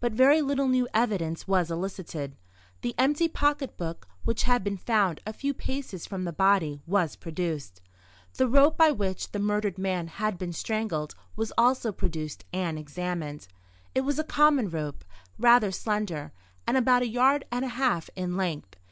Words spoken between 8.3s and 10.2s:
The rope by which the murdered man